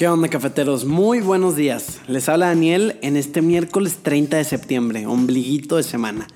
¿Qué 0.00 0.08
onda 0.08 0.28
cafeteros? 0.28 0.86
Muy 0.86 1.20
buenos 1.20 1.56
días. 1.56 2.00
Les 2.08 2.30
habla 2.30 2.46
Daniel 2.46 2.96
en 3.02 3.18
este 3.18 3.42
miércoles 3.42 3.98
30 4.02 4.38
de 4.38 4.44
septiembre, 4.44 5.06
ombliguito 5.06 5.76
de 5.76 5.82
semana. 5.82 6.26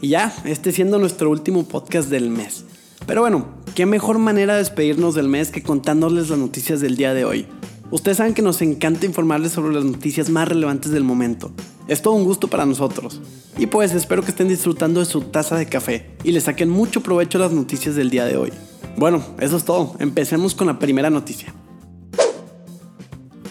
Y 0.00 0.08
ya, 0.08 0.34
este 0.44 0.72
siendo 0.72 0.98
nuestro 0.98 1.30
último 1.30 1.62
podcast 1.62 2.10
del 2.10 2.30
mes. 2.30 2.64
Pero 3.06 3.20
bueno, 3.20 3.46
qué 3.76 3.86
mejor 3.86 4.18
manera 4.18 4.54
de 4.54 4.58
despedirnos 4.58 5.14
del 5.14 5.28
mes 5.28 5.52
que 5.52 5.62
contándoles 5.62 6.30
las 6.30 6.38
noticias 6.40 6.80
del 6.80 6.96
día 6.96 7.14
de 7.14 7.24
hoy. 7.24 7.46
Ustedes 7.92 8.16
saben 8.16 8.34
que 8.34 8.42
nos 8.42 8.60
encanta 8.60 9.06
informarles 9.06 9.52
sobre 9.52 9.72
las 9.72 9.84
noticias 9.84 10.28
más 10.28 10.48
relevantes 10.48 10.90
del 10.90 11.04
momento. 11.04 11.52
Es 11.86 12.02
todo 12.02 12.14
un 12.14 12.24
gusto 12.24 12.48
para 12.48 12.66
nosotros. 12.66 13.20
Y 13.56 13.66
pues 13.66 13.94
espero 13.94 14.24
que 14.24 14.32
estén 14.32 14.48
disfrutando 14.48 14.98
de 14.98 15.06
su 15.06 15.20
taza 15.20 15.54
de 15.54 15.66
café 15.66 16.10
y 16.24 16.32
les 16.32 16.42
saquen 16.42 16.70
mucho 16.70 17.04
provecho 17.04 17.38
las 17.38 17.52
noticias 17.52 17.94
del 17.94 18.10
día 18.10 18.24
de 18.24 18.36
hoy. 18.36 18.52
Bueno, 18.96 19.24
eso 19.38 19.56
es 19.56 19.64
todo. 19.64 19.94
Empecemos 20.00 20.56
con 20.56 20.66
la 20.66 20.80
primera 20.80 21.08
noticia. 21.08 21.54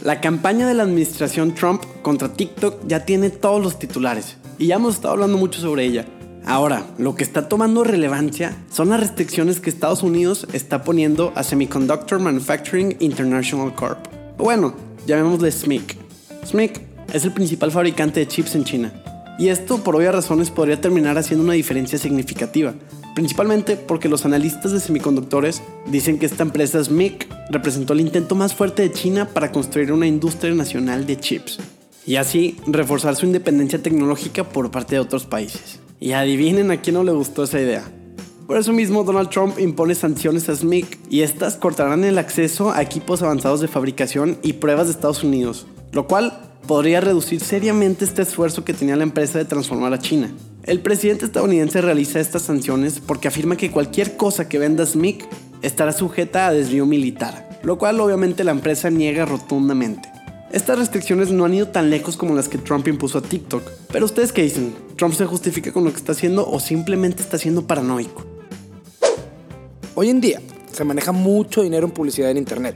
La 0.04 0.20
campaña 0.20 0.68
de 0.68 0.73
la 0.73 0.82
administración 0.82 1.54
Trump 1.54 1.84
contra 2.02 2.34
TikTok 2.34 2.88
ya 2.88 3.05
tiene 3.05 3.30
todos 3.30 3.62
los 3.62 3.77
titulares 3.77 4.38
y 4.58 4.66
ya 4.66 4.76
hemos 4.76 4.96
estado 4.96 5.13
hablando 5.13 5.38
mucho 5.38 5.62
sobre 5.62 5.85
ella. 5.85 6.08
Ahora, 6.43 6.88
lo 6.98 7.13
que 7.13 7.24
está 7.24 7.48
tomando 7.48 7.84
relevancia 7.84 8.58
son 8.71 8.90
las 8.90 8.99
restricciones 8.99 9.60
que 9.60 9.70
Estados 9.70 10.02
Unidos 10.02 10.48
está 10.54 10.84
poniendo 10.84 11.32
a 11.35 11.43
Semiconductor 11.43 12.20
Manufacturing 12.20 12.98
International 12.99 13.76
Corp. 13.76 13.99
Bueno, 14.40 14.74
llamémosle 15.05 15.52
SMIC. 15.52 15.96
SMIC 16.46 16.82
es 17.13 17.24
el 17.24 17.32
principal 17.32 17.71
fabricante 17.71 18.21
de 18.21 18.27
chips 18.27 18.55
en 18.55 18.63
China. 18.63 18.91
Y 19.38 19.49
esto, 19.49 19.84
por 19.84 19.96
obvias 19.96 20.15
razones, 20.15 20.49
podría 20.49 20.82
terminar 20.82 21.20
haciendo 21.20 21.43
una 21.43 21.54
diferencia 21.54 21.99
significativa, 21.99 22.74
principalmente 23.15 23.76
porque 23.76 24.09
los 24.09 24.26
analistas 24.26 24.71
de 24.71 24.79
semiconductores 24.79 25.62
dicen 25.87 26.20
que 26.20 26.26
esta 26.26 26.43
empresa 26.43 26.84
SMIC 26.84 27.27
representó 27.49 27.93
el 27.93 28.01
intento 28.01 28.35
más 28.35 28.53
fuerte 28.53 28.84
de 28.84 28.91
China 28.91 29.27
para 29.27 29.51
construir 29.51 29.91
una 29.91 30.07
industria 30.07 30.53
nacional 30.53 31.05
de 31.05 31.20
chips 31.20 31.59
y 32.05 32.15
así 32.15 32.57
reforzar 32.65 33.15
su 33.15 33.26
independencia 33.26 33.81
tecnológica 33.81 34.43
por 34.43 34.71
parte 34.71 34.95
de 34.95 35.01
otros 35.01 35.26
países. 35.26 35.79
Y 35.99 36.13
adivinen 36.13 36.71
a 36.71 36.81
quién 36.81 36.95
no 36.95 37.03
le 37.03 37.12
gustó 37.12 37.43
esa 37.43 37.59
idea. 37.59 37.84
Por 38.48 38.57
eso 38.57 38.73
mismo 38.73 39.03
Donald 39.03 39.29
Trump 39.29 39.59
impone 39.59 39.96
sanciones 39.96 40.49
a 40.49 40.55
SMIC 40.55 40.99
y 41.09 41.21
estas 41.21 41.55
cortarán 41.55 42.03
el 42.03 42.18
acceso 42.18 42.71
a 42.71 42.81
equipos 42.81 43.21
avanzados 43.21 43.62
de 43.62 43.68
fabricación 43.68 44.37
y 44.41 44.53
pruebas 44.53 44.87
de 44.87 44.93
Estados 44.93 45.23
Unidos, 45.23 45.68
lo 45.93 46.07
cual 46.07 46.51
podría 46.68 47.01
reducir 47.01 47.40
seriamente 47.40 48.03
este 48.03 48.23
esfuerzo 48.23 48.65
que 48.65 48.73
tenía 48.73 48.96
la 48.96 49.03
empresa 49.03 49.37
de 49.37 49.46
transformar 49.46 49.93
a 49.93 49.99
China. 49.99 50.31
El 50.63 50.79
presidente 50.79 51.26
estadounidense 51.26 51.81
realiza 51.81 52.20
estas 52.20 52.43
sanciones 52.43 52.99
porque 52.99 53.27
afirma 53.27 53.57
que 53.57 53.71
cualquier 53.71 54.15
cosa 54.15 54.48
que 54.48 54.59
venda 54.59 54.85
SMIC 54.85 55.26
estará 55.63 55.91
sujeta 55.91 56.45
a 56.45 56.53
desvío 56.53 56.85
militar, 56.85 57.59
lo 57.63 57.79
cual 57.79 57.99
obviamente 57.99 58.43
la 58.43 58.51
empresa 58.51 58.91
niega 58.91 59.26
rotundamente. 59.26 60.07
Estas 60.51 60.77
restricciones 60.77 61.31
no 61.31 61.45
han 61.45 61.55
ido 61.55 61.70
tan 61.70 61.90
lejos 61.90 62.15
como 62.15 62.35
las 62.35 62.48
que 62.48 62.59
Trump 62.59 62.87
impuso 62.87 63.18
a 63.18 63.23
TikTok, 63.23 63.63
pero 63.91 64.06
ustedes 64.06 64.31
qué 64.31 64.44
dicen? 64.44 64.75
¿Trump 64.97 65.16
se 65.16 65.25
justifica 65.25 65.73
con 65.73 65.84
lo 65.84 65.90
que 65.90 65.97
está 65.97 66.12
haciendo 66.12 66.47
o 66.47 66.59
simplemente 66.59 67.24
está 67.24 67.40
siendo 67.40 67.66
paranoico? 67.66 68.24
Hoy 69.96 70.09
en 70.09 70.22
día 70.22 70.41
se 70.72 70.84
maneja 70.84 71.12
mucho 71.12 71.63
dinero 71.63 71.88
en 71.88 71.91
publicidad 71.91 72.30
en 72.30 72.38
Internet. 72.38 72.75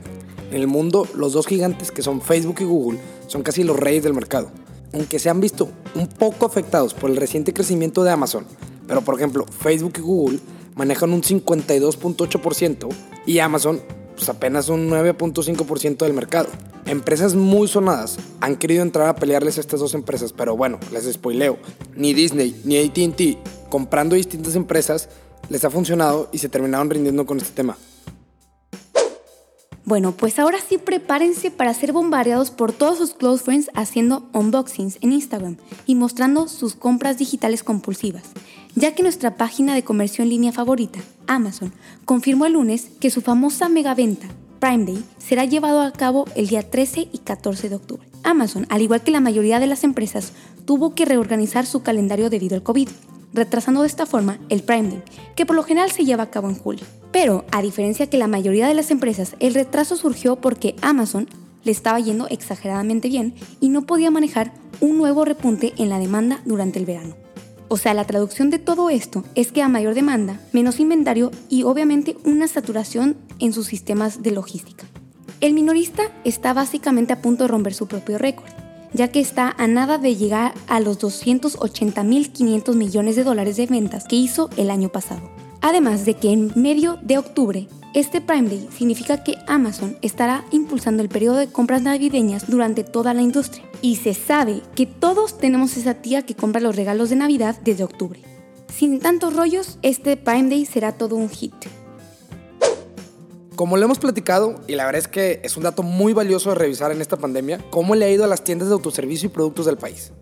En 0.50 0.60
el 0.60 0.66
mundo, 0.66 1.06
los 1.14 1.34
dos 1.34 1.46
gigantes 1.46 1.92
que 1.92 2.02
son 2.02 2.20
Facebook 2.20 2.56
y 2.60 2.64
Google 2.64 2.98
son 3.28 3.44
casi 3.44 3.62
los 3.62 3.78
reyes 3.78 4.02
del 4.02 4.14
mercado. 4.14 4.50
Aunque 4.92 5.18
se 5.18 5.30
han 5.30 5.40
visto 5.40 5.68
un 5.94 6.06
poco 6.08 6.46
afectados 6.46 6.94
por 6.94 7.10
el 7.10 7.16
reciente 7.16 7.52
crecimiento 7.52 8.04
de 8.04 8.10
Amazon, 8.10 8.46
pero 8.86 9.02
por 9.02 9.16
ejemplo 9.16 9.46
Facebook 9.46 9.94
y 9.98 10.00
Google 10.00 10.38
manejan 10.74 11.12
un 11.12 11.22
52.8% 11.22 12.88
y 13.26 13.38
Amazon 13.40 13.80
pues 14.14 14.28
apenas 14.28 14.68
un 14.68 14.88
9.5% 14.90 15.98
del 15.98 16.14
mercado. 16.14 16.48
Empresas 16.86 17.34
muy 17.34 17.68
sonadas 17.68 18.16
han 18.40 18.56
querido 18.56 18.82
entrar 18.82 19.08
a 19.08 19.16
pelearles 19.16 19.58
a 19.58 19.60
estas 19.60 19.80
dos 19.80 19.94
empresas, 19.94 20.32
pero 20.32 20.56
bueno, 20.56 20.78
les 20.92 21.12
spoileo. 21.12 21.58
Ni 21.94 22.14
Disney 22.14 22.60
ni 22.64 22.78
ATT, 22.78 23.68
comprando 23.68 24.16
distintas 24.16 24.54
empresas, 24.54 25.08
les 25.48 25.64
ha 25.64 25.70
funcionado 25.70 26.28
y 26.32 26.38
se 26.38 26.48
terminaron 26.48 26.90
rindiendo 26.90 27.26
con 27.26 27.38
este 27.38 27.52
tema. 27.52 27.76
Bueno, 29.86 30.10
pues 30.10 30.40
ahora 30.40 30.58
sí 30.58 30.78
prepárense 30.78 31.52
para 31.52 31.72
ser 31.72 31.92
bombardeados 31.92 32.50
por 32.50 32.72
todos 32.72 32.98
sus 32.98 33.14
close 33.14 33.44
friends 33.44 33.70
haciendo 33.72 34.28
unboxings 34.32 34.98
en 35.00 35.12
Instagram 35.12 35.58
y 35.86 35.94
mostrando 35.94 36.48
sus 36.48 36.74
compras 36.74 37.18
digitales 37.18 37.62
compulsivas, 37.62 38.24
ya 38.74 38.96
que 38.96 39.04
nuestra 39.04 39.36
página 39.36 39.76
de 39.76 39.84
comercio 39.84 40.24
en 40.24 40.30
línea 40.30 40.50
favorita, 40.50 40.98
Amazon, 41.28 41.72
confirmó 42.04 42.46
el 42.46 42.54
lunes 42.54 42.88
que 42.98 43.10
su 43.10 43.20
famosa 43.20 43.68
megaventa, 43.68 44.26
Prime 44.58 44.86
Day, 44.86 45.04
será 45.18 45.44
llevado 45.44 45.80
a 45.82 45.92
cabo 45.92 46.24
el 46.34 46.48
día 46.48 46.68
13 46.68 47.08
y 47.12 47.18
14 47.18 47.68
de 47.68 47.76
octubre. 47.76 48.08
Amazon, 48.24 48.66
al 48.70 48.82
igual 48.82 49.04
que 49.04 49.12
la 49.12 49.20
mayoría 49.20 49.60
de 49.60 49.68
las 49.68 49.84
empresas, 49.84 50.32
tuvo 50.64 50.96
que 50.96 51.04
reorganizar 51.04 51.64
su 51.64 51.84
calendario 51.84 52.28
debido 52.28 52.56
al 52.56 52.64
COVID, 52.64 52.88
retrasando 53.32 53.82
de 53.82 53.86
esta 53.86 54.04
forma 54.04 54.40
el 54.48 54.64
Prime 54.64 54.88
Day, 54.88 55.02
que 55.36 55.46
por 55.46 55.54
lo 55.54 55.62
general 55.62 55.92
se 55.92 56.04
lleva 56.04 56.24
a 56.24 56.30
cabo 56.30 56.48
en 56.48 56.56
julio. 56.56 56.84
Pero, 57.18 57.46
a 57.50 57.62
diferencia 57.62 58.10
que 58.10 58.18
la 58.18 58.26
mayoría 58.26 58.68
de 58.68 58.74
las 58.74 58.90
empresas, 58.90 59.36
el 59.40 59.54
retraso 59.54 59.96
surgió 59.96 60.36
porque 60.36 60.76
Amazon 60.82 61.26
le 61.64 61.72
estaba 61.72 61.98
yendo 61.98 62.28
exageradamente 62.28 63.08
bien 63.08 63.32
y 63.58 63.70
no 63.70 63.86
podía 63.86 64.10
manejar 64.10 64.52
un 64.82 64.98
nuevo 64.98 65.24
repunte 65.24 65.72
en 65.78 65.88
la 65.88 65.98
demanda 65.98 66.42
durante 66.44 66.78
el 66.78 66.84
verano. 66.84 67.16
O 67.68 67.78
sea, 67.78 67.94
la 67.94 68.04
traducción 68.04 68.50
de 68.50 68.58
todo 68.58 68.90
esto 68.90 69.24
es 69.34 69.50
que 69.50 69.62
a 69.62 69.68
mayor 69.68 69.94
demanda, 69.94 70.42
menos 70.52 70.78
inventario 70.78 71.30
y 71.48 71.62
obviamente 71.62 72.18
una 72.26 72.48
saturación 72.48 73.16
en 73.38 73.54
sus 73.54 73.66
sistemas 73.66 74.22
de 74.22 74.32
logística. 74.32 74.84
El 75.40 75.54
minorista 75.54 76.12
está 76.24 76.52
básicamente 76.52 77.14
a 77.14 77.22
punto 77.22 77.44
de 77.44 77.48
romper 77.48 77.72
su 77.72 77.86
propio 77.86 78.18
récord, 78.18 78.50
ya 78.92 79.08
que 79.08 79.20
está 79.20 79.54
a 79.56 79.66
nada 79.66 79.96
de 79.96 80.16
llegar 80.16 80.52
a 80.66 80.80
los 80.80 81.00
280.500 81.00 82.74
millones 82.74 83.16
de 83.16 83.24
dólares 83.24 83.56
de 83.56 83.64
ventas 83.64 84.04
que 84.04 84.16
hizo 84.16 84.50
el 84.58 84.68
año 84.68 84.90
pasado. 84.90 85.35
Además 85.68 86.04
de 86.04 86.14
que 86.14 86.30
en 86.30 86.52
medio 86.54 86.96
de 87.02 87.18
octubre, 87.18 87.66
este 87.92 88.20
Prime 88.20 88.48
Day 88.48 88.68
significa 88.72 89.24
que 89.24 89.34
Amazon 89.48 89.98
estará 90.00 90.44
impulsando 90.52 91.02
el 91.02 91.08
periodo 91.08 91.38
de 91.38 91.48
compras 91.48 91.82
navideñas 91.82 92.48
durante 92.48 92.84
toda 92.84 93.12
la 93.14 93.22
industria. 93.22 93.64
Y 93.82 93.96
se 93.96 94.14
sabe 94.14 94.62
que 94.76 94.86
todos 94.86 95.38
tenemos 95.38 95.76
esa 95.76 95.94
tía 95.94 96.22
que 96.22 96.36
compra 96.36 96.60
los 96.60 96.76
regalos 96.76 97.10
de 97.10 97.16
Navidad 97.16 97.58
desde 97.64 97.82
octubre. 97.82 98.22
Sin 98.72 99.00
tantos 99.00 99.34
rollos, 99.34 99.80
este 99.82 100.16
Prime 100.16 100.50
Day 100.50 100.66
será 100.66 100.92
todo 100.92 101.16
un 101.16 101.28
hit. 101.28 101.56
Como 103.56 103.76
lo 103.76 103.86
hemos 103.86 103.98
platicado, 103.98 104.60
y 104.68 104.76
la 104.76 104.86
verdad 104.86 105.00
es 105.00 105.08
que 105.08 105.40
es 105.42 105.56
un 105.56 105.64
dato 105.64 105.82
muy 105.82 106.12
valioso 106.12 106.50
de 106.50 106.54
revisar 106.54 106.92
en 106.92 107.00
esta 107.00 107.16
pandemia, 107.16 107.58
cómo 107.70 107.96
le 107.96 108.04
ha 108.04 108.10
ido 108.12 108.22
a 108.22 108.28
las 108.28 108.44
tiendas 108.44 108.68
de 108.68 108.74
autoservicio 108.74 109.26
y 109.26 109.30
productos 109.30 109.66
del 109.66 109.78
país. 109.78 110.12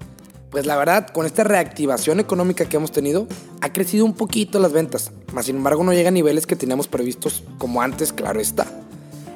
Pues 0.55 0.67
la 0.67 0.77
verdad, 0.77 1.09
con 1.09 1.27
esta 1.27 1.43
reactivación 1.43 2.21
económica 2.21 2.67
que 2.67 2.77
hemos 2.77 2.93
tenido, 2.93 3.27
ha 3.61 3.73
crecido 3.73 4.05
un 4.05 4.15
poquito 4.15 4.61
las 4.61 4.71
ventas, 4.71 5.11
mas 5.33 5.47
sin 5.47 5.57
embargo 5.57 5.83
no 5.83 5.93
llega 5.93 6.11
a 6.11 6.13
niveles 6.13 6.47
que 6.47 6.55
teníamos 6.55 6.87
previstos 6.87 7.43
como 7.59 7.83
antes, 7.83 8.13
claro 8.13 8.39
está. 8.39 8.65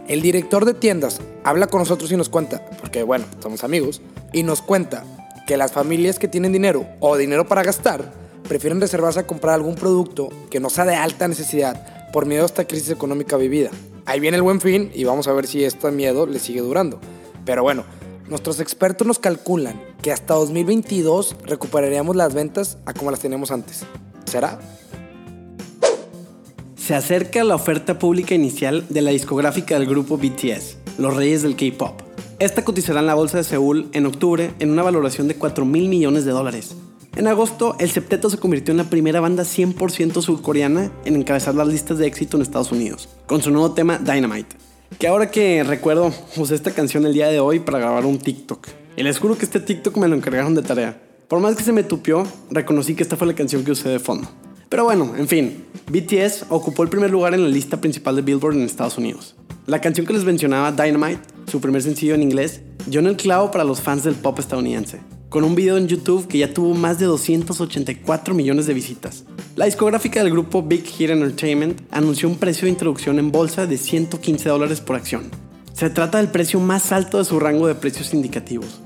El 0.06 0.22
director 0.22 0.64
de 0.64 0.74
tiendas 0.74 1.18
habla 1.42 1.66
con 1.66 1.80
nosotros 1.80 2.12
y 2.12 2.16
nos 2.16 2.28
cuenta, 2.28 2.65
porque 2.78 3.03
bueno, 3.03 3.24
somos 3.42 3.65
amigos, 3.65 4.00
y 4.32 4.44
nos 4.44 4.62
cuenta 4.62 5.03
que 5.48 5.56
las 5.56 5.72
familias 5.72 6.20
que 6.20 6.28
tienen 6.28 6.53
dinero 6.53 6.86
o 7.00 7.16
dinero 7.16 7.48
para 7.48 7.64
gastar 7.64 8.12
prefieren 8.48 8.80
reservarse 8.80 9.18
a 9.18 9.26
comprar 9.26 9.54
algún 9.54 9.74
producto 9.74 10.28
que 10.50 10.60
no 10.60 10.71
sea 10.71 10.84
de 10.84 10.94
alta 10.94 11.26
necesidad 11.26 12.12
por 12.12 12.26
miedo 12.26 12.44
a 12.44 12.47
esta 12.47 12.64
crisis 12.64 12.91
económica 12.91 13.36
vivida. 13.36 13.71
Ahí 14.06 14.21
viene 14.21 14.36
el 14.36 14.44
buen 14.44 14.60
fin 14.60 14.92
y 14.94 15.03
vamos 15.03 15.26
a 15.26 15.32
ver 15.32 15.48
si 15.48 15.64
este 15.64 15.91
miedo 15.91 16.28
le 16.28 16.38
sigue 16.38 16.60
durando. 16.60 17.00
Pero 17.44 17.64
bueno, 17.64 17.82
Nuestros 18.28 18.60
expertos 18.60 19.06
nos 19.06 19.18
calculan 19.18 19.80
que 20.03 20.12
hasta 20.12 20.34
2022 20.34 21.36
recuperaríamos 21.45 22.16
las 22.16 22.34
ventas 22.34 22.78
a 22.86 22.95
como 22.95 23.10
las 23.10 23.21
teníamos 23.21 23.50
antes. 23.50 23.84
¿Será? 24.24 24.59
Se 26.77 26.95
acerca 26.95 27.45
la 27.45 27.54
oferta 27.54 27.98
pública 27.98 28.34
inicial 28.34 28.84
de 28.89 29.03
la 29.03 29.10
discográfica 29.10 29.78
del 29.78 29.89
grupo 29.89 30.16
BTS, 30.16 30.77
los 30.98 31.15
reyes 31.15 31.42
del 31.42 31.56
K-Pop. 31.56 32.00
Esta 32.39 32.65
cotizará 32.65 33.00
en 33.00 33.06
la 33.06 33.15
bolsa 33.15 33.39
de 33.39 33.45
Seúl 33.45 33.89
en 33.92 34.06
octubre 34.06 34.54
en 34.59 34.71
una 34.71 34.83
valoración 34.83 35.28
de 35.28 35.34
4 35.34 35.65
mil 35.65 35.89
millones 35.89 36.24
de 36.24 36.30
dólares. 36.30 36.74
En 37.16 37.27
agosto, 37.27 37.74
el 37.80 37.91
septeto 37.91 38.30
se 38.30 38.39
convirtió 38.39 38.71
en 38.71 38.78
la 38.78 38.89
primera 38.89 39.18
banda 39.18 39.42
100% 39.42 40.22
surcoreana 40.22 40.92
en 41.04 41.16
encabezar 41.16 41.56
las 41.56 41.66
listas 41.66 41.98
de 41.98 42.06
éxito 42.06 42.36
en 42.36 42.42
Estados 42.42 42.71
Unidos, 42.71 43.09
con 43.27 43.42
su 43.42 43.50
nuevo 43.50 43.72
tema 43.72 43.98
Dynamite. 43.98 44.54
Que 45.00 45.09
ahora 45.09 45.30
que 45.30 45.65
recuerdo, 45.65 46.12
usé 46.36 46.54
esta 46.54 46.71
canción 46.71 47.04
el 47.06 47.12
día 47.12 47.27
de 47.27 47.41
hoy 47.41 47.59
para 47.59 47.80
grabar 47.80 48.06
un 48.06 48.18
TikTok. 48.18 48.68
Y 48.98 49.04
les 49.04 49.21
juro 49.21 49.39
que 49.39 49.45
este 49.45 49.60
TikTok 49.60 49.97
me 49.97 50.09
lo 50.09 50.16
encargaron 50.16 50.56
de 50.56 50.62
tarea. 50.62 51.00
Por 51.28 51.39
más 51.39 51.54
que 51.54 51.62
se 51.62 51.72
me 51.72 51.84
tupió, 51.84 52.27
reconocí 52.50 52.97
que 52.97 53.04
esta 53.04 53.16
fue 53.16 53.28
la 53.28 53.34
canción 53.36 53.62
que 53.62 53.71
usé 53.71 53.89
de 53.91 54.00
fondo. 54.00 54.28
Pero 54.68 54.83
bueno, 54.83 55.15
en 55.16 55.28
fin, 55.28 55.66
BTS 55.86 56.47
ocupó 56.48 56.83
el 56.83 56.89
primer 56.89 57.09
lugar 57.09 57.33
en 57.33 57.45
la 57.45 57.48
lista 57.48 57.80
principal 57.80 58.16
de 58.16 58.22
Billboard 58.22 58.56
en 58.56 58.62
Estados 58.62 58.98
Unidos. 58.98 59.36
La 59.66 59.80
canción 59.80 60.04
que 60.04 60.15
les 60.15 60.24
mencionaba, 60.24 60.72
Dynamite, 60.72 61.21
su 61.47 61.60
primer 61.60 61.80
sencillo 61.80 62.16
en 62.16 62.24
inglés, 62.24 62.62
dio 62.86 62.98
en 62.98 63.06
el 63.06 63.15
clavo 63.15 63.53
para 63.53 63.62
los 63.62 63.80
fans 63.80 64.03
del 64.03 64.16
pop 64.16 64.36
estadounidense, 64.41 64.98
con 65.28 65.45
un 65.45 65.54
video 65.54 65.77
en 65.77 65.86
YouTube 65.86 66.27
que 66.27 66.39
ya 66.39 66.53
tuvo 66.53 66.74
más 66.74 66.98
de 66.98 67.06
284 67.06 68.34
millones 68.34 68.66
de 68.66 68.74
visitas. 68.74 69.22
La 69.54 69.66
discográfica 69.66 70.24
del 70.24 70.33
grupo 70.33 70.65
Big 70.65 70.84
Hit 70.84 71.10
Entertainment 71.10 71.83
anunció 71.92 72.28
un 72.28 72.36
precio 72.36 72.65
de 72.65 72.71
introducción 72.71 73.21
en 73.21 73.30
bolsa 73.30 73.65
de 73.68 73.78
115 73.78 74.48
dólares 74.48 74.80
por 74.80 74.97
acción. 74.97 75.30
Se 75.72 75.89
trata 75.89 76.18
del 76.18 76.33
precio 76.33 76.59
más 76.59 76.91
alto 76.91 77.18
de 77.18 77.24
su 77.24 77.39
rango 77.39 77.68
de 77.68 77.77
precios 77.77 78.12
indicativos. 78.12 78.80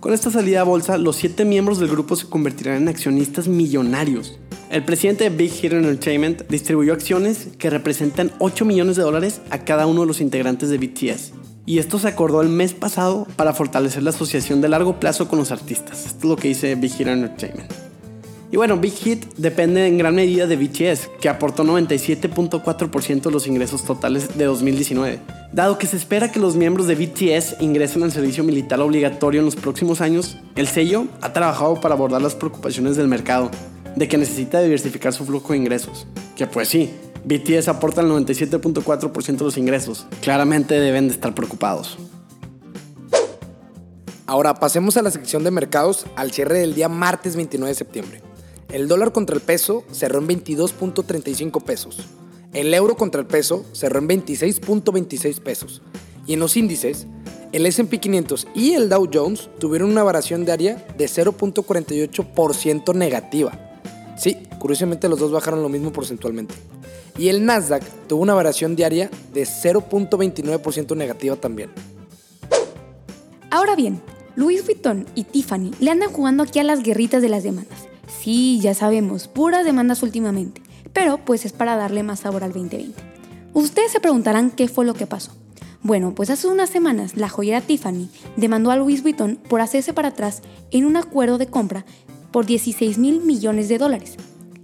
Con 0.00 0.14
esta 0.14 0.30
salida 0.30 0.62
a 0.62 0.64
bolsa, 0.64 0.96
los 0.96 1.16
siete 1.16 1.44
miembros 1.44 1.78
del 1.78 1.90
grupo 1.90 2.16
se 2.16 2.26
convertirán 2.26 2.76
en 2.78 2.88
accionistas 2.88 3.48
millonarios. 3.48 4.38
El 4.70 4.82
presidente 4.82 5.24
de 5.24 5.36
Big 5.36 5.50
Hit 5.50 5.74
Entertainment 5.74 6.48
distribuyó 6.48 6.94
acciones 6.94 7.48
que 7.58 7.68
representan 7.68 8.32
8 8.38 8.64
millones 8.64 8.96
de 8.96 9.02
dólares 9.02 9.42
a 9.50 9.58
cada 9.58 9.86
uno 9.86 10.00
de 10.00 10.06
los 10.06 10.22
integrantes 10.22 10.70
de 10.70 10.78
BTS. 10.78 11.32
Y 11.66 11.80
esto 11.80 11.98
se 11.98 12.08
acordó 12.08 12.40
el 12.40 12.48
mes 12.48 12.72
pasado 12.72 13.26
para 13.36 13.52
fortalecer 13.52 14.02
la 14.02 14.10
asociación 14.10 14.62
de 14.62 14.70
largo 14.70 14.98
plazo 14.98 15.28
con 15.28 15.38
los 15.38 15.52
artistas. 15.52 16.06
Esto 16.06 16.18
es 16.18 16.24
lo 16.30 16.36
que 16.36 16.48
dice 16.48 16.74
Big 16.76 16.94
Hit 16.94 17.06
Entertainment. 17.06 17.89
Y 18.52 18.56
bueno, 18.56 18.78
Big 18.78 18.94
Hit 18.94 19.26
depende 19.36 19.86
en 19.86 19.96
gran 19.96 20.14
medida 20.14 20.46
de 20.48 20.56
BTS, 20.56 21.08
que 21.20 21.28
aportó 21.28 21.62
97.4% 21.62 23.22
de 23.22 23.30
los 23.30 23.46
ingresos 23.46 23.84
totales 23.84 24.36
de 24.36 24.44
2019. 24.44 25.20
Dado 25.52 25.78
que 25.78 25.86
se 25.86 25.96
espera 25.96 26.32
que 26.32 26.40
los 26.40 26.56
miembros 26.56 26.88
de 26.88 26.96
BTS 26.96 27.60
ingresen 27.60 28.02
al 28.02 28.10
servicio 28.10 28.42
militar 28.42 28.80
obligatorio 28.80 29.40
en 29.40 29.44
los 29.44 29.54
próximos 29.54 30.00
años, 30.00 30.36
el 30.56 30.66
sello 30.66 31.06
ha 31.20 31.32
trabajado 31.32 31.80
para 31.80 31.94
abordar 31.94 32.22
las 32.22 32.34
preocupaciones 32.34 32.96
del 32.96 33.06
mercado, 33.06 33.52
de 33.94 34.08
que 34.08 34.18
necesita 34.18 34.60
diversificar 34.60 35.12
su 35.12 35.24
flujo 35.24 35.52
de 35.52 35.58
ingresos. 35.58 36.08
Que 36.34 36.48
pues 36.48 36.68
sí, 36.68 36.90
BTS 37.24 37.68
aporta 37.68 38.00
el 38.00 38.08
97.4% 38.08 39.36
de 39.36 39.44
los 39.44 39.58
ingresos. 39.58 40.06
Claramente 40.22 40.80
deben 40.80 41.06
de 41.06 41.14
estar 41.14 41.36
preocupados. 41.36 41.98
Ahora 44.26 44.54
pasemos 44.54 44.96
a 44.96 45.02
la 45.02 45.10
sección 45.12 45.44
de 45.44 45.50
mercados 45.52 46.06
al 46.16 46.32
cierre 46.32 46.60
del 46.60 46.74
día 46.74 46.88
martes 46.88 47.36
29 47.36 47.68
de 47.68 47.74
septiembre. 47.74 48.29
El 48.72 48.86
dólar 48.86 49.12
contra 49.12 49.34
el 49.34 49.42
peso 49.42 49.84
cerró 49.90 50.20
en 50.20 50.28
22.35 50.28 51.62
pesos. 51.64 51.98
El 52.52 52.72
euro 52.72 52.96
contra 52.96 53.20
el 53.20 53.26
peso 53.26 53.64
cerró 53.72 53.98
en 53.98 54.08
26.26 54.08 55.40
pesos. 55.40 55.82
Y 56.24 56.34
en 56.34 56.40
los 56.40 56.56
índices, 56.56 57.08
el 57.50 57.66
SP 57.66 57.98
500 57.98 58.46
y 58.54 58.74
el 58.74 58.88
Dow 58.88 59.08
Jones 59.12 59.50
tuvieron 59.58 59.90
una 59.90 60.04
variación 60.04 60.44
diaria 60.44 60.86
de 60.96 61.06
0.48% 61.06 62.94
negativa. 62.94 63.82
Sí, 64.16 64.36
curiosamente 64.60 65.08
los 65.08 65.18
dos 65.18 65.32
bajaron 65.32 65.62
lo 65.62 65.68
mismo 65.68 65.92
porcentualmente. 65.92 66.54
Y 67.18 67.28
el 67.28 67.44
Nasdaq 67.44 67.82
tuvo 68.06 68.22
una 68.22 68.34
variación 68.34 68.76
diaria 68.76 69.10
de 69.32 69.42
0.29% 69.42 70.96
negativa 70.96 71.34
también. 71.34 71.70
Ahora 73.50 73.74
bien, 73.74 74.00
Louis 74.36 74.64
Vuitton 74.64 75.06
y 75.16 75.24
Tiffany 75.24 75.72
le 75.80 75.90
andan 75.90 76.12
jugando 76.12 76.44
aquí 76.44 76.60
a 76.60 76.64
las 76.64 76.84
guerritas 76.84 77.20
de 77.20 77.28
las 77.28 77.42
demandas. 77.42 77.89
Sí, 78.18 78.58
ya 78.60 78.74
sabemos, 78.74 79.28
puras 79.28 79.64
demandas 79.64 80.02
últimamente, 80.02 80.60
pero 80.92 81.18
pues 81.24 81.46
es 81.46 81.52
para 81.52 81.76
darle 81.76 82.02
más 82.02 82.20
sabor 82.20 82.44
al 82.44 82.52
2020. 82.52 83.00
Ustedes 83.54 83.92
se 83.92 84.00
preguntarán 84.00 84.50
qué 84.50 84.68
fue 84.68 84.84
lo 84.84 84.94
que 84.94 85.06
pasó. 85.06 85.32
Bueno, 85.82 86.14
pues 86.14 86.28
hace 86.28 86.46
unas 86.46 86.68
semanas 86.68 87.16
la 87.16 87.28
joyera 87.28 87.62
Tiffany 87.62 88.08
demandó 88.36 88.70
a 88.70 88.76
Louis 88.76 89.02
Vuitton 89.02 89.36
por 89.36 89.60
hacerse 89.60 89.94
para 89.94 90.08
atrás 90.08 90.42
en 90.70 90.84
un 90.84 90.96
acuerdo 90.96 91.38
de 91.38 91.46
compra 91.46 91.86
por 92.30 92.44
16 92.44 92.98
mil 92.98 93.20
millones 93.22 93.68
de 93.68 93.78
dólares. 93.78 94.16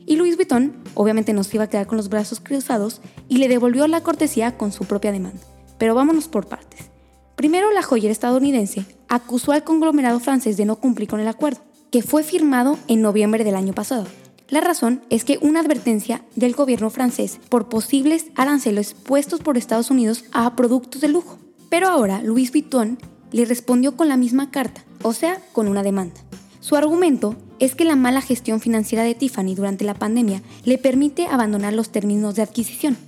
Y 0.05 0.17
Louis 0.17 0.37
Vuitton 0.37 0.75
obviamente 0.95 1.33
no 1.33 1.43
se 1.43 1.57
iba 1.57 1.65
a 1.65 1.71
quedar 1.71 1.87
con 1.87 1.97
los 1.97 2.11
brazos 2.11 2.41
cruzados 2.41 3.01
y 3.29 3.39
le 3.39 3.49
devolvió 3.49 3.87
la 3.89 4.03
cortesía 4.03 4.59
con 4.59 4.73
su 4.73 4.85
propia 4.85 5.13
demanda. 5.13 5.41
Pero 5.79 5.95
vámonos 5.95 6.29
por 6.29 6.47
partes. 6.47 6.91
Primero, 7.35 7.71
la 7.71 7.83
joyera 7.83 8.13
estadounidense 8.13 8.85
acusó 9.09 9.53
al 9.53 9.65
conglomerado 9.65 10.21
francés 10.21 10.57
de 10.57 10.65
no 10.65 10.77
cumplir 10.77 11.09
con 11.09 11.21
el 11.21 11.29
acuerdo 11.29 11.61
que 11.97 12.03
fue 12.03 12.23
firmado 12.23 12.79
en 12.89 13.01
noviembre 13.01 13.43
del 13.43 13.57
año 13.57 13.73
pasado. 13.73 14.05
La 14.51 14.61
razón 14.61 15.01
es 15.09 15.25
que 15.25 15.39
una 15.41 15.61
advertencia 15.61 16.23
del 16.35 16.53
gobierno 16.53 16.91
francés 16.91 17.41
por 17.49 17.71
posibles 17.71 18.27
aranceles 18.35 18.93
puestos 18.93 19.41
por 19.41 19.57
Estados 19.57 19.91
Unidos 19.91 20.27
a 20.31 20.55
productos 20.57 21.01
de 21.01 21.09
lujo. 21.09 21.39
Pero 21.71 21.89
ahora 21.89 22.21
Louis 22.21 22.53
Vuitton 22.53 22.99
le 23.33 23.47
respondió 23.47 23.97
con 23.97 24.11
la 24.11 24.19
misma 24.19 24.51
carta, 24.51 24.85
o 25.01 25.15
sea, 25.15 25.41
con 25.55 25.69
una 25.69 25.83
demanda. 25.83 26.21
Su 26.61 26.77
argumento 26.77 27.35
es 27.61 27.75
que 27.75 27.87
la 27.87 27.97
mala 27.97 28.21
gestión 28.21 28.61
financiera 28.61 29.03
de 29.03 29.15
Tiffany 29.15 29.55
durante 29.55 29.87
la 29.87 29.95
pandemia 29.95 30.43
le 30.67 30.77
permite 30.77 31.25
abandonar 31.29 31.73
los 31.73 31.89
términos 31.89 32.35
de 32.35 32.43
adquisición. 32.43 32.99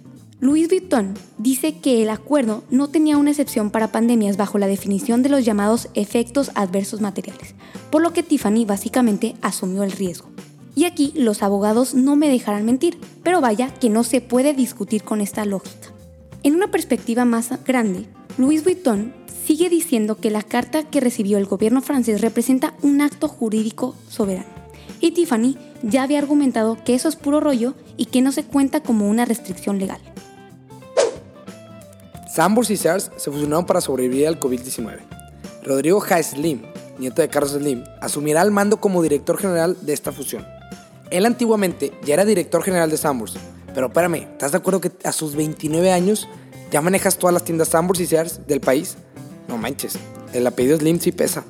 Louis 0.40 0.68
Vuitton 0.68 1.14
dice 1.36 1.78
que 1.78 2.00
el 2.00 2.10
acuerdo 2.10 2.62
no 2.70 2.86
tenía 2.86 3.16
una 3.16 3.30
excepción 3.30 3.70
para 3.70 3.90
pandemias 3.90 4.36
bajo 4.36 4.56
la 4.58 4.68
definición 4.68 5.20
de 5.24 5.30
los 5.30 5.44
llamados 5.44 5.88
efectos 5.94 6.52
adversos 6.54 7.00
materiales, 7.00 7.56
por 7.90 8.02
lo 8.02 8.12
que 8.12 8.22
Tiffany 8.22 8.64
básicamente 8.64 9.34
asumió 9.42 9.82
el 9.82 9.90
riesgo. 9.90 10.28
Y 10.76 10.84
aquí 10.84 11.12
los 11.16 11.42
abogados 11.42 11.94
no 11.94 12.14
me 12.14 12.28
dejarán 12.28 12.64
mentir, 12.64 13.00
pero 13.24 13.40
vaya 13.40 13.74
que 13.74 13.90
no 13.90 14.04
se 14.04 14.20
puede 14.20 14.54
discutir 14.54 15.02
con 15.02 15.20
esta 15.20 15.44
lógica. 15.44 15.88
En 16.44 16.54
una 16.54 16.70
perspectiva 16.70 17.24
más 17.24 17.50
grande, 17.64 18.06
Louis 18.36 18.62
Vuitton 18.62 19.12
sigue 19.44 19.68
diciendo 19.68 20.18
que 20.18 20.30
la 20.30 20.44
carta 20.44 20.84
que 20.84 21.00
recibió 21.00 21.38
el 21.38 21.46
gobierno 21.46 21.82
francés 21.82 22.20
representa 22.20 22.74
un 22.80 23.00
acto 23.00 23.26
jurídico 23.26 23.96
soberano. 24.08 24.46
Y 25.00 25.10
Tiffany 25.10 25.56
ya 25.82 26.04
había 26.04 26.18
argumentado 26.18 26.78
que 26.84 26.94
eso 26.94 27.08
es 27.08 27.16
puro 27.16 27.40
rollo 27.40 27.74
y 27.96 28.04
que 28.04 28.22
no 28.22 28.30
se 28.30 28.44
cuenta 28.44 28.80
como 28.84 29.08
una 29.08 29.24
restricción 29.24 29.80
legal. 29.80 30.00
Sambors 32.38 32.70
y 32.70 32.76
Sears 32.76 33.10
se 33.16 33.32
fusionaron 33.32 33.66
para 33.66 33.80
sobrevivir 33.80 34.28
al 34.28 34.38
COVID-19. 34.38 35.00
Rodrigo 35.64 35.98
J. 35.98 36.22
Slim, 36.22 36.62
nieto 37.00 37.20
de 37.20 37.28
Carlos 37.28 37.50
Slim, 37.50 37.82
asumirá 38.00 38.42
el 38.42 38.52
mando 38.52 38.76
como 38.76 39.02
director 39.02 39.38
general 39.38 39.76
de 39.80 39.92
esta 39.92 40.12
fusión. 40.12 40.46
Él 41.10 41.26
antiguamente 41.26 41.92
ya 42.04 42.14
era 42.14 42.24
director 42.24 42.62
general 42.62 42.90
de 42.90 42.96
Sambors, 42.96 43.34
pero 43.74 43.88
espérame, 43.88 44.28
¿estás 44.30 44.52
de 44.52 44.58
acuerdo 44.58 44.80
que 44.80 44.92
a 45.02 45.10
sus 45.10 45.34
29 45.34 45.90
años 45.90 46.28
ya 46.70 46.80
manejas 46.80 47.18
todas 47.18 47.34
las 47.34 47.42
tiendas 47.42 47.70
Sambors 47.70 47.98
y 47.98 48.06
Sears 48.06 48.46
del 48.46 48.60
país? 48.60 48.96
No 49.48 49.58
manches, 49.58 49.98
el 50.32 50.46
apellido 50.46 50.78
Slim 50.78 51.00
sí 51.00 51.10
pesa. 51.10 51.42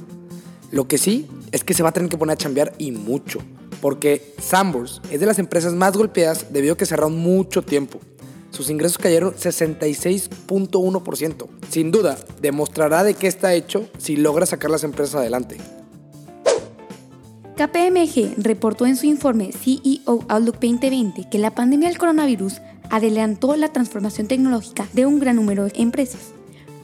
Lo 0.70 0.88
que 0.88 0.96
sí 0.96 1.28
es 1.52 1.64
que 1.64 1.74
se 1.74 1.82
va 1.82 1.90
a 1.90 1.92
tener 1.92 2.08
que 2.08 2.16
poner 2.16 2.32
a 2.32 2.38
chambear 2.38 2.72
y 2.78 2.92
mucho, 2.92 3.40
porque 3.82 4.34
Sambors 4.40 5.02
es 5.10 5.20
de 5.20 5.26
las 5.26 5.38
empresas 5.38 5.74
más 5.74 5.98
golpeadas 5.98 6.46
debido 6.50 6.72
a 6.72 6.76
que 6.78 6.86
cerraron 6.86 7.18
mucho 7.18 7.60
tiempo 7.60 8.00
sus 8.50 8.70
ingresos 8.70 8.98
cayeron 8.98 9.34
66.1%. 9.34 11.48
Sin 11.70 11.90
duda, 11.90 12.16
demostrará 12.40 13.04
de 13.04 13.14
qué 13.14 13.26
está 13.26 13.54
hecho 13.54 13.88
si 13.98 14.16
logra 14.16 14.46
sacar 14.46 14.70
las 14.70 14.84
empresas 14.84 15.16
adelante. 15.16 15.58
KPMG 17.56 18.34
reportó 18.38 18.86
en 18.86 18.96
su 18.96 19.06
informe 19.06 19.50
CEO 19.52 20.24
Outlook 20.28 20.60
2020 20.60 21.28
que 21.28 21.38
la 21.38 21.54
pandemia 21.54 21.88
del 21.88 21.98
coronavirus 21.98 22.60
adelantó 22.88 23.56
la 23.56 23.72
transformación 23.72 24.28
tecnológica 24.28 24.86
de 24.92 25.06
un 25.06 25.18
gran 25.18 25.36
número 25.36 25.64
de 25.64 25.72
empresas. 25.74 26.32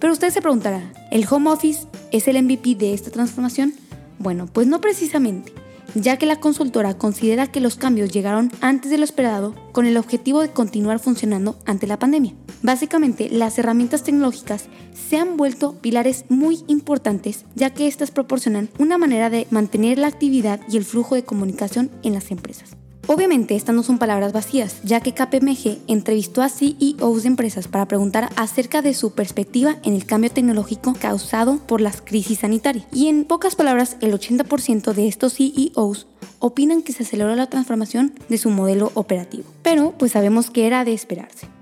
Pero 0.01 0.13
usted 0.13 0.31
se 0.31 0.43
preguntará, 0.43 0.93
¿el 1.11 1.27
home 1.31 1.51
office 1.51 1.87
es 2.11 2.29
el 2.29 2.43
MVP 2.43 2.75
de 2.75 2.93
esta 2.93 3.11
transformación? 3.11 3.73
Bueno, 4.19 4.49
pues 4.53 4.67
no 4.67 4.81
precisamente 4.81 5.53
ya 5.95 6.17
que 6.17 6.27
la 6.27 6.41
consultora 6.41 6.95
considera 6.95 7.47
que 7.47 7.61
los 7.61 7.77
cambios 7.77 8.11
llegaron 8.11 8.51
antes 8.61 8.91
de 8.91 8.99
lo 8.99 9.05
esperado 9.05 9.55
con 9.73 9.87
el 9.87 9.97
objetivo 9.97 10.41
de 10.41 10.51
continuar 10.51 10.99
funcionando 10.99 11.59
ante 11.67 11.87
la 11.87 11.99
pandemia. 11.99 12.35
Básicamente, 12.63 13.29
las 13.31 13.59
herramientas 13.59 14.03
tecnológicas 14.03 14.67
se 15.09 15.17
han 15.17 15.37
vuelto 15.37 15.75
pilares 15.75 16.25
muy 16.29 16.65
importantes, 16.67 17.45
ya 17.55 17.71
que 17.71 17.87
estas 17.87 18.11
proporcionan 18.11 18.71
una 18.79 18.99
manera 18.99 19.31
de 19.31 19.47
mantener 19.51 19.99
la 19.99 20.09
actividad 20.09 20.61
y 20.69 20.77
el 20.77 20.85
flujo 20.85 21.15
de 21.15 21.25
comunicación 21.25 21.91
en 22.03 22.15
las 22.15 22.31
empresas. 22.31 22.77
Obviamente 23.07 23.55
estas 23.55 23.75
no 23.75 23.83
son 23.83 23.99
palabras 23.99 24.33
vacías, 24.33 24.81
ya 24.83 25.01
que 25.01 25.13
KPMG 25.13 25.79
entrevistó 25.89 26.41
a 26.41 26.49
CEOs 26.49 27.23
de 27.23 27.29
empresas 27.29 27.69
para 27.69 27.87
preguntar 27.87 28.31
acerca 28.37 28.81
de 28.81 28.95
su 28.95 29.13
perspectiva 29.13 29.77
en 29.83 29.95
el 29.95 30.07
cambio 30.07 30.31
tecnológico 30.31 30.95
causado 30.99 31.59
por 31.67 31.83
las 31.83 32.01
crisis 32.01 32.41
sanitarias. 32.41 32.87
Y 32.93 33.09
en 33.09 33.25
pocas 33.25 33.57
palabras, 33.57 33.99
el 34.01 34.15
80% 34.15 34.95
de 34.95 35.07
estos 35.07 35.35
CEOs 35.35 36.07
opinan 36.39 36.83
que 36.83 36.93
se 36.93 37.03
aceleró 37.03 37.35
la 37.35 37.49
transformación 37.49 38.15
de 38.29 38.39
su 38.39 38.49
modelo 38.49 38.91
operativo. 38.95 39.45
Pero 39.63 39.93
pues 39.99 40.13
sabemos 40.13 40.51
que 40.51 40.67
era 40.67 40.85
de 40.85 40.95
esperarse. 40.95 41.54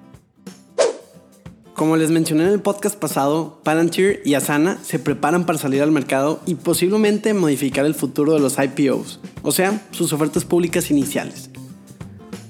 Como 1.74 1.96
les 1.96 2.10
mencioné 2.10 2.44
en 2.44 2.50
el 2.50 2.60
podcast 2.60 2.98
pasado, 2.98 3.58
Palantir 3.62 4.20
y 4.26 4.34
Asana 4.34 4.78
se 4.82 4.98
preparan 4.98 5.46
para 5.46 5.58
salir 5.58 5.80
al 5.80 5.90
mercado 5.90 6.40
y 6.44 6.54
posiblemente 6.54 7.32
modificar 7.32 7.86
el 7.86 7.94
futuro 7.94 8.34
de 8.34 8.40
los 8.40 8.58
IPOs, 8.58 9.20
o 9.42 9.52
sea, 9.52 9.82
sus 9.90 10.12
ofertas 10.12 10.44
públicas 10.44 10.90
iniciales. 10.90 11.48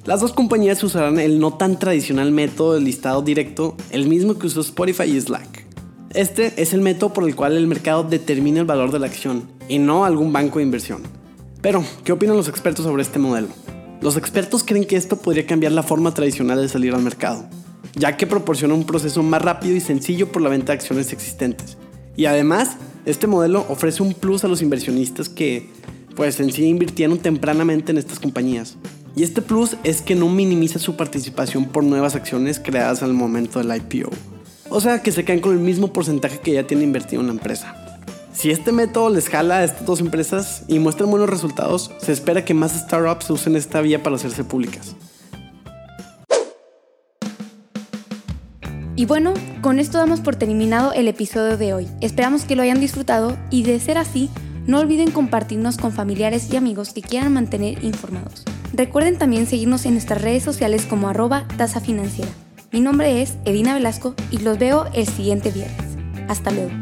Las 0.06 0.20
dos 0.20 0.32
compañías 0.32 0.82
usarán 0.82 1.20
el 1.20 1.38
no 1.38 1.54
tan 1.54 1.78
tradicional 1.78 2.32
método 2.32 2.74
de 2.74 2.80
listado 2.80 3.22
directo, 3.22 3.76
el 3.90 4.08
mismo 4.08 4.38
que 4.38 4.48
usó 4.48 4.60
Spotify 4.60 5.04
y 5.04 5.20
Slack. 5.20 5.66
Este 6.14 6.60
es 6.60 6.72
el 6.72 6.80
método 6.80 7.12
por 7.12 7.22
el 7.22 7.36
cual 7.36 7.56
el 7.56 7.68
mercado 7.68 8.02
determina 8.02 8.58
el 8.58 8.66
valor 8.66 8.90
de 8.90 8.98
la 8.98 9.06
acción 9.06 9.48
y 9.68 9.78
no 9.78 10.04
algún 10.04 10.32
banco 10.32 10.58
de 10.58 10.64
inversión. 10.64 11.02
Pero, 11.60 11.84
¿qué 12.02 12.10
opinan 12.10 12.36
los 12.36 12.48
expertos 12.48 12.84
sobre 12.84 13.02
este 13.02 13.20
modelo? 13.20 13.48
Los 14.00 14.16
expertos 14.16 14.64
creen 14.64 14.84
que 14.84 14.96
esto 14.96 15.16
podría 15.16 15.46
cambiar 15.46 15.70
la 15.70 15.84
forma 15.84 16.12
tradicional 16.12 16.60
de 16.60 16.68
salir 16.68 16.92
al 16.92 17.02
mercado, 17.02 17.48
ya 17.94 18.16
que 18.16 18.26
proporciona 18.26 18.74
un 18.74 18.84
proceso 18.84 19.22
más 19.22 19.42
rápido 19.42 19.76
y 19.76 19.80
sencillo 19.80 20.30
por 20.30 20.42
la 20.42 20.48
venta 20.48 20.72
de 20.72 20.78
acciones 20.78 21.12
existentes. 21.12 21.76
Y 22.16 22.26
además, 22.26 22.76
este 23.06 23.26
modelo 23.26 23.66
ofrece 23.68 24.02
un 24.02 24.14
plus 24.14 24.44
a 24.44 24.48
los 24.48 24.62
inversionistas 24.62 25.28
que, 25.28 25.68
pues 26.14 26.40
en 26.40 26.52
sí, 26.52 26.64
invirtieron 26.66 27.18
tempranamente 27.18 27.92
en 27.92 27.98
estas 27.98 28.20
compañías. 28.20 28.76
Y 29.14 29.22
este 29.22 29.42
plus 29.42 29.76
es 29.84 30.00
que 30.00 30.14
no 30.14 30.28
minimiza 30.28 30.78
su 30.78 30.96
participación 30.96 31.66
por 31.66 31.84
nuevas 31.84 32.14
acciones 32.14 32.58
creadas 32.58 33.02
al 33.02 33.12
momento 33.12 33.58
del 33.58 33.76
IPO. 33.76 34.10
O 34.70 34.80
sea, 34.80 35.02
que 35.02 35.12
se 35.12 35.24
quedan 35.24 35.40
con 35.40 35.52
el 35.52 35.58
mismo 35.58 35.92
porcentaje 35.92 36.38
que 36.38 36.52
ya 36.52 36.66
tiene 36.66 36.84
invertido 36.84 37.20
en 37.20 37.26
la 37.26 37.34
empresa. 37.34 37.76
Si 38.32 38.50
este 38.50 38.72
método 38.72 39.10
les 39.10 39.28
jala 39.28 39.58
a 39.58 39.64
estas 39.64 39.84
dos 39.84 40.00
empresas 40.00 40.64
y 40.66 40.78
muestran 40.78 41.10
buenos 41.10 41.28
resultados, 41.28 41.90
se 41.98 42.12
espera 42.12 42.46
que 42.46 42.54
más 42.54 42.72
startups 42.72 43.28
usen 43.28 43.56
esta 43.56 43.82
vía 43.82 44.02
para 44.02 44.16
hacerse 44.16 44.44
públicas. 44.44 44.96
Y 48.94 49.06
bueno, 49.06 49.32
con 49.62 49.78
esto 49.78 49.98
damos 49.98 50.20
por 50.20 50.36
terminado 50.36 50.92
el 50.92 51.08
episodio 51.08 51.56
de 51.56 51.72
hoy. 51.72 51.88
Esperamos 52.00 52.44
que 52.44 52.56
lo 52.56 52.62
hayan 52.62 52.80
disfrutado 52.80 53.38
y 53.50 53.62
de 53.62 53.80
ser 53.80 53.96
así, 53.96 54.28
no 54.66 54.80
olviden 54.80 55.10
compartirnos 55.10 55.78
con 55.78 55.92
familiares 55.92 56.52
y 56.52 56.56
amigos 56.56 56.92
que 56.92 57.02
quieran 57.02 57.32
mantener 57.32 57.82
informados. 57.82 58.44
Recuerden 58.74 59.18
también 59.18 59.46
seguirnos 59.46 59.86
en 59.86 59.94
nuestras 59.94 60.20
redes 60.20 60.42
sociales 60.42 60.86
como 60.86 61.08
arroba 61.08 61.46
tasa 61.56 61.80
financiera. 61.80 62.30
Mi 62.70 62.80
nombre 62.80 63.22
es 63.22 63.36
Edina 63.44 63.74
Velasco 63.74 64.14
y 64.30 64.38
los 64.38 64.58
veo 64.58 64.86
el 64.94 65.06
siguiente 65.06 65.50
viernes. 65.50 65.96
Hasta 66.28 66.50
luego. 66.50 66.81